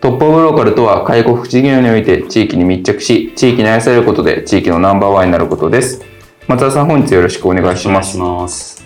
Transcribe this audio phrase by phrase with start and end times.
[0.00, 6.02] トップオブローカルとは介護福祉事業において地域に密着し地域に愛されることで地域のナンバーワンになることです。
[6.48, 8.16] 松田さん本日よろしくお願いします。
[8.16, 8.82] ます。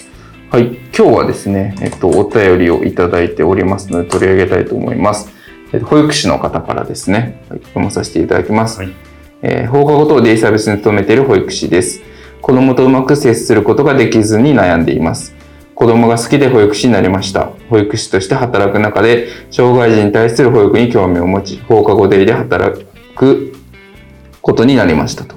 [0.51, 0.75] はい。
[0.75, 5.31] 今日はですねえっとお便りをいただいておりますので取り上げたいと思います。
[5.73, 8.93] えっと保育士の方からですね、はい、読まさせていただきます、はい。
[9.43, 12.03] えー放課後等デイサービスに勤めている保育士です。
[12.43, 15.34] 子供とうまく接することができずに悩んでいます
[15.85, 17.51] 子供が好きで保育士になりました。
[17.69, 22.83] 保育士として働く中で障害児に対する保育に興味を持ち放課後デイで働
[23.15, 23.53] く
[24.41, 25.37] ことになりましたと。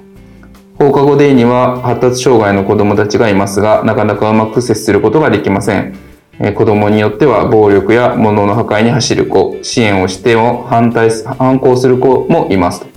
[0.80, 5.98] 放課後デイには発達障害の子供たちがいますがなかなかうまく接することができません。
[6.40, 12.88] え子供によっては暴力や物の破壊に走る子支援をしても反対反抗する子もいますと。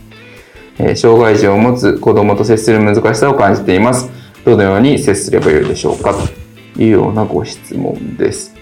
[0.79, 4.09] え障害児を持つ子供と接する難しさを感じています。
[4.45, 6.40] どのように接すればよいでしょうかと。
[6.77, 8.55] いうようなご質問です。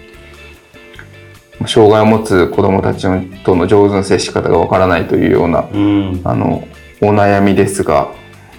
[1.67, 3.07] 障害を持つ子供たち
[3.43, 6.67] との上手な接し方がわからないというような、うん、あの、
[7.01, 8.11] お悩みですが、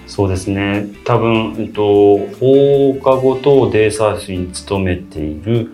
[0.05, 0.87] そうですね。
[1.05, 5.71] 多分、えっと、放課後等デイサービスに勤めている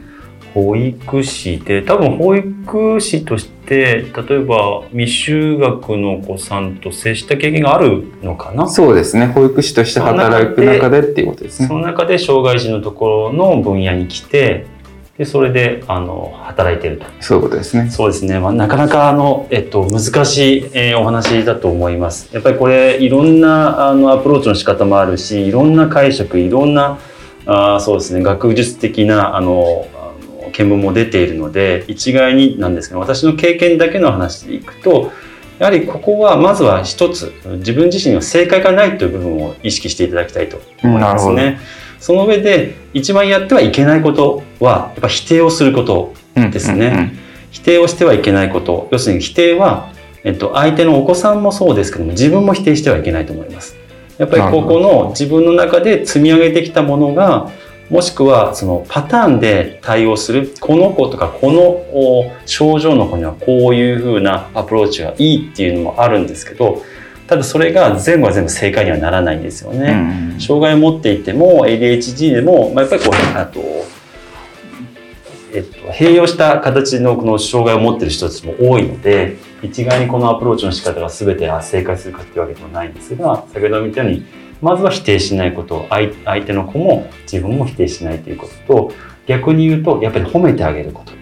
[0.54, 8.68] 保育士で、多分保育士として、例えば未就学のお子さんと接した経験があるのかな？
[8.68, 11.74] そうですね、保育士として働く中でっていうことですねそ。
[11.74, 14.66] の中で障害児のところの分野に来て、
[15.18, 17.06] でそれであの働いていると。
[17.20, 17.90] そういうことですね。
[17.90, 22.30] そうですね、まあ、なかなかあの、えっと、難しい、えーお話だと思います。
[22.34, 27.00] やっぱりこれいろんなあのアプローチの仕方もあるしいろんな解釈いろんな
[27.48, 29.88] あーそうですね学術的なあの
[30.64, 35.12] 見聞も出ているので一概になんですけど私の経験だけの話でいくと
[35.60, 41.60] やはりここはまずは一つ自分自身には正解がないという部分を意識していただきたいと思いますね。
[42.00, 46.88] その上で一番やってはいけないことはやっぱ否定をすることうんですね。
[46.88, 47.20] うんうん
[47.52, 48.88] 否定をしてはいけないこと。
[48.92, 49.92] 要するに否定は、
[50.24, 53.76] えっと、相手のお子さんもそうですけども自分も否定してはいけないと思います。
[54.18, 57.52] やっぱりここの自分の中で積み上げてきたものが
[57.90, 66.84] もしくはそのパターンで対応するこの子とかこのお症状の子にはこういうふうなアプローチがいいっていうのもあるんですけど
[67.28, 69.92] ただそれが全部は全部正解にはならないんですよね。
[69.92, 73.60] うんうん障害を持っていても ADHD でも、まあ、やっぱりこうあと、
[75.54, 84.26] えっと、併用した形のこの障害を持っている人たちも多いので一概にこのアプローチの仕方が全てあ正解するかっていうわけでもないんですが先ほど見たように
[84.62, 88.92] まずは否定しないこと相相手の子も自分も否定しないということと
[89.28, 91.14] 逆に言うとやっぱり褒めてあげること。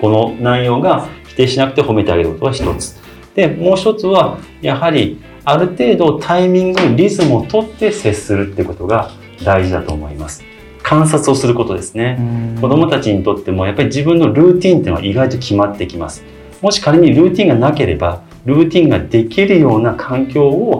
[0.00, 3.00] この内容が否定しなくて褒めてあげることが一つ。
[3.34, 9.10] でもう一つはやはりある程度タイミングリズムをとって接するってことが
[9.44, 10.44] 大事だと思います。
[10.82, 12.18] 観察をすることですね、
[12.60, 16.24] 子供たちにとってもやっぱり自分のルーティンっていうのは意外と決まってきます。
[16.62, 20.77] もし仮にルーティンがなければルーティンができるような環境を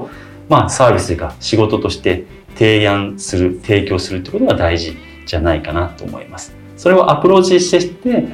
[0.49, 6.57] まあサービスというか仕事として提案する提供するってことが大事じゃないかなと思います。
[6.77, 8.29] それをアプローチしてして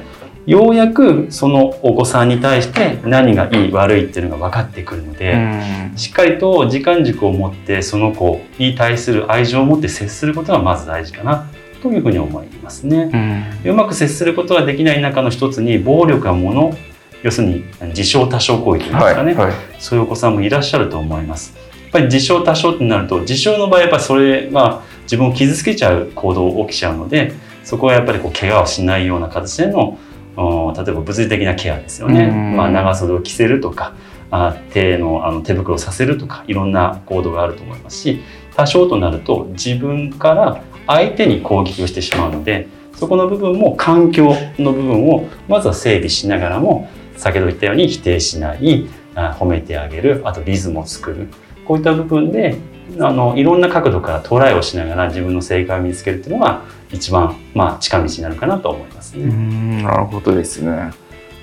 [0.45, 5.97] ようやくそのお子さんに対して何がいい悪いっていうのが分かってくるので、うん。
[5.97, 11.49] しっかりと時間軸を持ってその子に対する愛情を持って接することがまず大事かな
[11.81, 13.49] というふうに思いますね。
[13.65, 16.77] うまく接することができない中の一つに暴力や物
[17.23, 19.55] 要するに自傷多少行為というんですかね、はいはい。
[19.79, 21.64] そういうお子さんもいらっしゃると思います。
[21.95, 27.33] やっぱり自傷多少ってなると自傷の場合やっぱりそれが自分を傷つけちゃう行動起きちゃうので
[27.63, 29.97] そこはやっぱりこう怪我をしないような形での
[30.35, 32.57] お例えば物理的なケアですよね、うん。
[32.57, 33.93] まあ、長袖を着せるとか
[34.31, 38.21] あ手のあの手袋をさせるとかいろんな行動があると思いますし
[38.55, 51.29] 多少となると自分から相手に攻撃をしてしまうのでそこの部分も環境の部分をまずは整備しながらも先ほど言ったように否定しないあ褒めてあげるあとリズムを作る
[51.65, 52.57] こういった部分で
[52.99, 59.33] あのいろんな角度からトライをしながら自分の正解を見つけるっていうのが一番、まあ、近道になるかなと思いますうね。
[59.33, 60.91] んなるほどですね。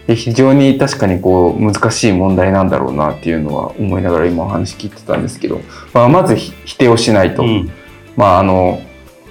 [0.07, 5.61] で非常に確かにこう難しい問題なんだろうなっていうのは思いながら今お話聞いてたんですけど、
[5.93, 7.71] まあ、まずひ否定をしないと、うん。
[8.17, 8.81] まああの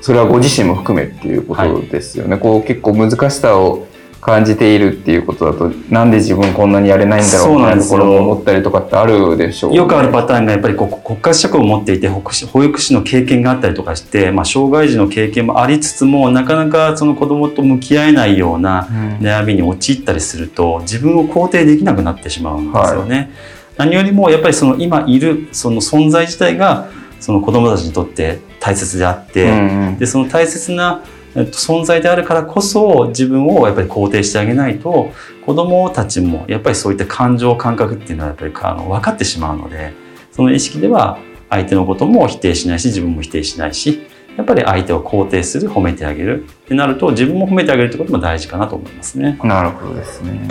[0.01, 3.85] それはご自身も含めっていうことですよね、こう結構難しさを
[4.21, 19.11] 感じているっていうことだとなんで自分こんなにやれないんだろうみたなところも思ったりとかってあるでしょうよくあるパターンがやっぱりこう国家資格を持っていて保育士の経験があったりとかして、まあ、障害児の経験もありつつもなかなかその子どもと向き合えないようなうん。
[19.21, 23.31] 悩みに陥ったりすると自分を肯定できなくなってしまうんですよね。
[23.77, 26.89] 何よりもやっぱりその今いるその存在自体が
[27.19, 29.97] その子どもたちにとって大切であって、うんうん。
[29.97, 31.03] でその大切な
[31.35, 35.11] えっと存在であるからこそ自分をやっぱり肯定してあげないと
[35.45, 39.93] 子どもたちもやっぱりそういった感情感覚っていうのはやっぱりあの分かってしまうので
[40.31, 41.19] その意識では
[41.49, 44.07] 相手のことも否定しないし自分も否定しないし
[44.37, 49.37] やっぱり相手を肯定する褒めてあげるってなると自分も褒めてあげるってことも大事かなと思いますね。
[49.43, 50.47] なるほどですね。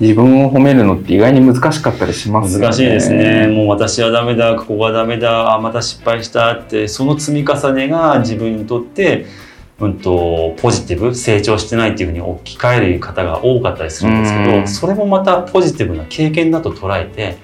[0.00, 2.66] 自分を褒めるのって意外に難しかったりしますよね。
[2.66, 3.48] 難しいですね。
[3.48, 9.53] もう私はダメだ、ここがダメだ、あまた失敗したって、その積み重ねが自分にとって、うん
[9.92, 17.36] と、ポジティブ、成長してないっていうふうに置き換える方が多かったりするんですけど、うんそれもまたポジティブな経験だと捉えて、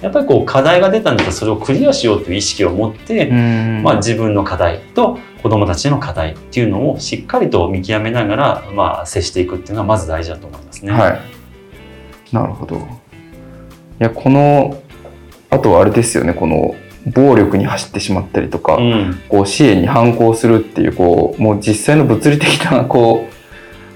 [0.00, 10.92] やっぱりこう課題が出たんだったらそれをクリアしようという意識を持って、うんまあ、自分の課題と子どもたちの課題っていうのをしっかりと見極めながら、まあ、接していくっていうのがまず大事だと思いますね。
[10.92, 11.20] はい。
[12.34, 12.76] なるほど。
[12.76, 12.80] い
[13.98, 14.82] や、この、
[15.50, 16.74] あとはあれですよね、この、
[17.06, 23.42] 暴力に走ってしまったりとか、うんこう、支援に反抗するっていう、こう、もう実際の物理的な、こう、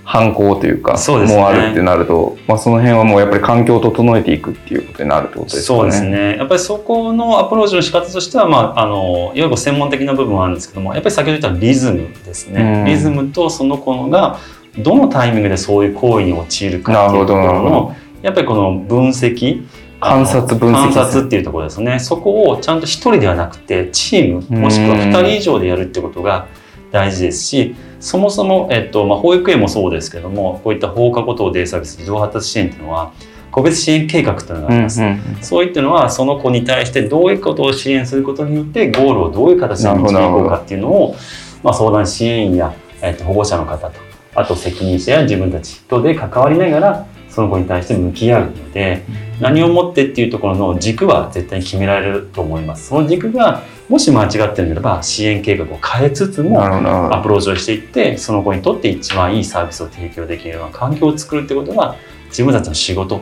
[0.06, 5.78] 反抗というか、そうですねもうあるってなると、まあ、その辺はもうやっぱり環境を整えていくっていうことになるってことですかね。
[5.80, 6.04] そうです。
[6.04, 6.36] ね。
[6.36, 12.62] やっぱりそこのアプローチの仕方としては、まあ、あの、いわゆる専門的な部分はあるんですけども、やっぱり先ほど言ったリズムですね。
[12.62, 14.38] うんリズムとその子が、
[14.78, 19.64] どのタイミングでそういう行為に陥るかっていうところの、やっぱりこの分析、
[20.00, 21.98] 観察分析観察っていうところですね。
[21.98, 26.46] そこをちゃんと一人ではなくて、チーム、もしくは二人以上でやるってことが
[26.92, 33.12] 大事ですし、そもそも、えっと、まあ、保育園もそうですけども、こういった放課後等デイサービス、児童発達支援っていうのは、
[33.50, 35.00] 個別支援計画というのがあります。
[35.00, 41.16] うんうんそういったのはその子に対してどういうことを支援することによってゴールをどういう形で導いていこうかっていうのを、
[41.62, 43.98] まあ、相談支援員や、えっと保護者の方と
[44.34, 49.02] あと責任者や自分たちとで関わりながらその子に対して向き合うので
[49.40, 52.88] 何をもってっていうところの軸は絶対に決められると思います。
[52.88, 61.94] その軸がもし間違ってるならば支援計画を変えつつもアプローチをしていってその子にとって一番いいサービスを提供できるような環境を作るってことが
[62.28, 63.20] 自分たちの仕事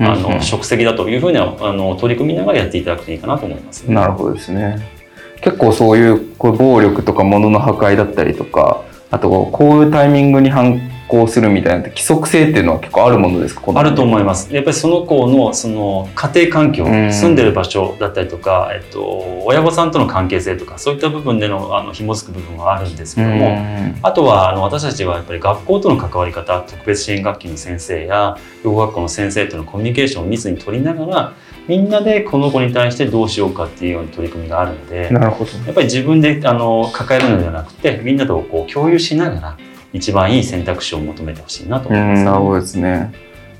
[0.00, 3.94] あうんう職責だというふうにあの取り組みながらやっていただくといいかなと思います、ね。
[3.94, 4.76] なるほどですね。
[5.40, 8.82] 結構そういうこう暴力とか物の破壊だったりとか、
[9.12, 13.62] あとこういうタイミングに反抗するみたいな規則性っていうのは結構あるものですか？
[13.74, 14.52] あると思いまます。
[14.52, 23.56] やっぱりその子のその家庭環境、うん住んでる場所だったりとか、えっと、親御さんとの関係性とかそういった部分でのあの紐づく部分はあるんですけども、
[24.02, 31.32] あとはあの私たちはやっぱり学校との関わり方特別支援学級の先生や養護学校の先生とのコミュニケーションを密に取りながら
[31.68, 35.10] みんなでこの子に対してどうしようかっていうような取り組みがあるので。
[35.10, 35.50] なるほど。
[35.52, 39.58] やっぱり自分であの抱えるのではなくてみんなとこう共有しながら
[39.96, 43.12] 一番いい選択肢を求めてほしいなとうん、思います、なるほどですね。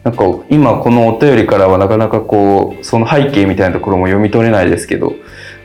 [0.05, 5.15] なんか今このお便りからはなかなかこうその背景みたいなところも読み取れないですけど、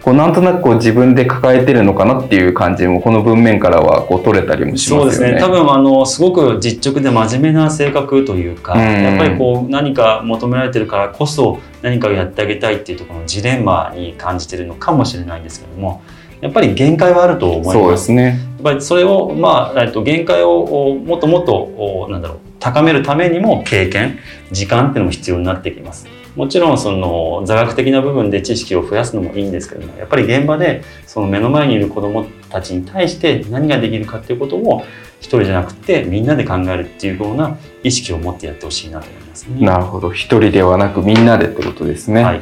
[0.02, 5.34] こうなんとなくこう自分で抱えてるのかなっていう感じもこの文面からはこう取れたりもしそうですね。
[5.34, 16.02] ね多分あのすごく実直で真面目な性格というか、うんやっぱりこう何か求められてるからこそ何かをやってあげたいっていうところのジレンマに感じてるのかもしれないんですけども
[16.42, 17.78] やっぱり限界はあると思います。
[17.78, 18.24] そうですね。
[18.24, 24.20] やっぱりそれを、まあ、えっと限界をおもっともっとおなんだろう高めるためにも経験
[24.52, 26.08] 時間っていうのも必要になってきます。
[26.36, 34.84] もちろんその座学的な部分で知識を増やすのもいいんですけどもやっぱり現場でその目の前にいる子どもたちに対して何ができるかっていうことを
[35.20, 39.66] 一人じゃなくてみんなで考えるっていうような意識を持ってやってほしいなと思いますね。
[39.66, 40.12] なるほど。
[40.12, 42.24] 一人ではなくみんなでってことですね。
[42.24, 42.42] はい、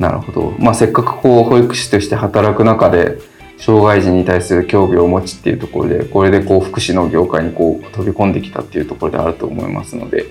[0.00, 0.54] なるほど。
[0.58, 3.18] まあ、せっかくこう保育士として働く中で
[3.58, 10.24] 障害児に対する興味をお持ちっていうところでこれでこう福祉の業界にこう飛び込んできたっていうところであると思いますので、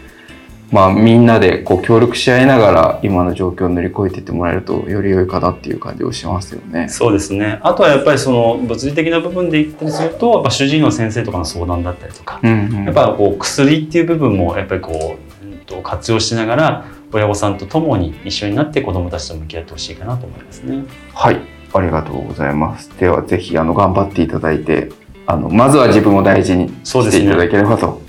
[0.71, 6.89] まあ、みんなでこう協力し合いながら今の状況を乗り越えていってもらえるとより良いかなっていう感じをしますよね。
[6.89, 20.83] そうですねあとはやっぱりその物理的な部分で言ったりするとやっぱ主治医の先生とかの相談だったりとかうんうんやっぱこう薬っていう部分もやっぱりこう、うんと活用しながら親御さんと共に一緒になって子どもたちと向き合ってほしいかなと思いますね。
[21.13, 21.39] はい、
[21.73, 22.89] ありがとうございます。
[22.99, 24.89] ではぜひあの頑張っていただいて、
[25.25, 28.01] あのまずは自分を大事にしていただければと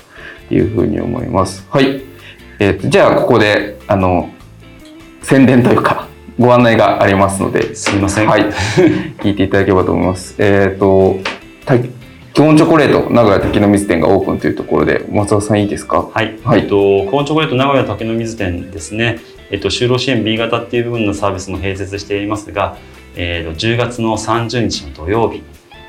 [0.50, 1.66] いうふうに思います。
[1.70, 2.02] はい、
[2.58, 4.30] えーとじゃあここであの
[5.22, 6.08] 宣伝というか
[6.40, 8.28] ご案内がありますので、すみません。
[8.28, 8.42] はい、
[9.20, 10.34] 聞いていただければと思います。
[10.38, 11.18] えっ、と、
[12.40, 16.10] た基本チョコレート名古屋滝の水店がオープンというところで、松尾さんいいですか？
[16.12, 16.60] はい、はい。
[16.60, 16.76] えっと、
[17.10, 19.18] コーンチョコレート名古屋竹の水店ですね、
[19.50, 22.78] えっと、就労支援 B 型っていう部分のサービスも併設していますが、
[23.14, 25.42] えっと、10月の30日の土曜日、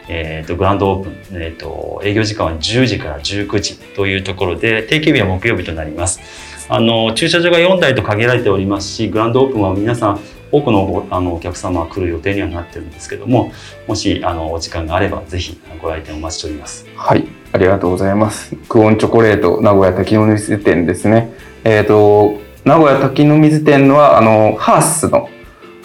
[0.09, 6.19] えっと、グランドオープン、えっと、営業時間は10時から19時というところで、定休日は木曜日となります。
[6.67, 10.19] あの、駐車場が4台と限られておりますし、グランドオープンは皆さん、
[10.51, 13.51] 多くのごあのお客様が来る予定にはなってるんですけども、
[13.87, 16.85] もしあのお時間があれば、ぜひご来店お待ちしております。
[16.95, 18.55] はい、ありがとうございます。
[18.55, 21.31] クオンチョコレート名古屋滝の水店ですね。
[21.63, 25.29] えっ、と、名古屋滝の水店のは、あの、ハースの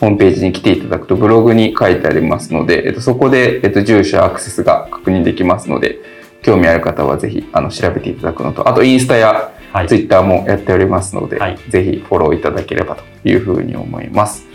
[0.00, 5.99] ホームページに来ていただくとブログに書いてありますので、えっと、そこで、えっと、住所、アクセスが確認できますので、
[6.42, 14.45] 興味ある方はぜひあの調べていただくのと、あとインスタやはいツイッターもやっておりますので、はいぜひフォローいただければというふうに思います。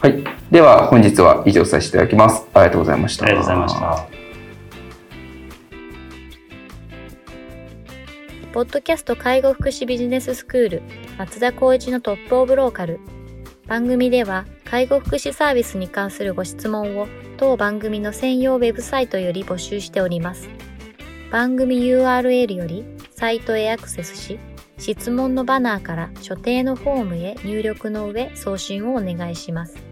[0.00, 0.24] はい。
[0.50, 2.46] では本日は以上させていただきます。
[2.54, 3.26] ありがとうございました。
[3.26, 4.20] ありがとうございました。
[8.54, 10.82] ポッドキャスト介護福祉ビジネススクール
[11.18, 12.98] 松田光一のトップオブローカル
[13.68, 20.48] 番組では介護福祉サービスに関するご質問を当番組の専用ウェブサイトより募集しております
[21.30, 24.40] 番組 URL よりサイトへアクセスし
[24.78, 29.89] 質問のバナーから所定のフォームへ入力の上送信をお願いします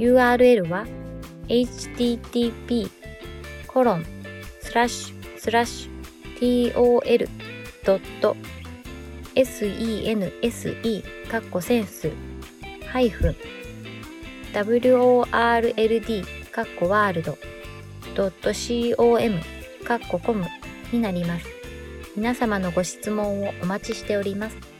[0.00, 0.86] URL は
[1.48, 2.90] http
[3.66, 4.06] コロン
[4.60, 6.74] スラッシュスラッシュ
[9.34, 12.10] tol.sense かっこセンス
[12.86, 13.36] ハイフン
[14.54, 17.36] world かっこワールド
[18.96, 19.40] .com
[19.84, 20.46] かっこコム
[20.92, 21.46] になります。
[22.16, 24.79] 皆様のご質問をお待ちしております。